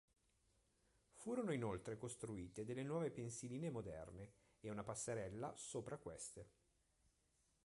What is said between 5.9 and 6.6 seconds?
a queste.